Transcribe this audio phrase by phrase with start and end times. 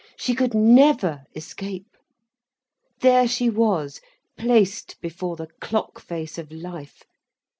[0.17, 1.95] She could never escape.
[3.01, 4.01] There she was,
[4.35, 7.03] placed before the clock face of life.